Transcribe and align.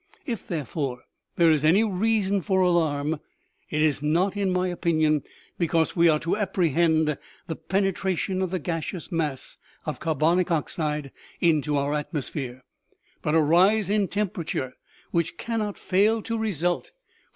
"If, 0.25 0.47
therefore, 0.47 1.03
there 1.35 1.51
is 1.51 1.63
any 1.63 1.83
reason 1.83 2.41
for 2.41 2.61
alarm, 2.61 3.19
it 3.69 3.83
is 3.83 4.01
not, 4.01 4.35
in 4.35 4.49
my 4.51 4.67
opinion, 4.67 5.21
because 5.59 5.95
we 5.95 6.09
are 6.09 6.17
to 6.21 6.37
apprehend 6.37 7.19
the 7.45 7.55
penetration 7.55 8.41
of 8.41 8.49
the 8.49 8.57
gaseous 8.57 9.11
mass 9.11 9.59
of 9.85 9.99
carbonic 9.99 10.49
oxide 10.49 11.11
into 11.39 11.77
our 11.77 11.93
atmosphere, 11.93 12.63
but 13.21 13.35
a 13.35 13.41
rise 13.41 13.91
in 13.91 14.07
temperature, 14.07 14.73
which 15.11 15.37
cannot 15.37 15.77
fail 15.77 16.23
to 16.23 16.35
result 16.35 16.85
from 16.87 16.95
OMEGA. 16.95 17.07